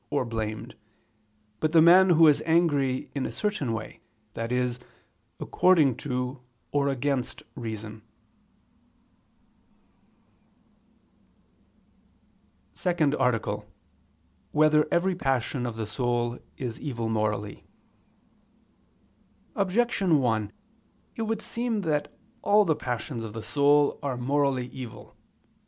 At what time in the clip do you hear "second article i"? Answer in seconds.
12.75-13.61